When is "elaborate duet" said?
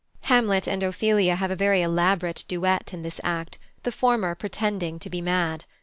1.83-2.91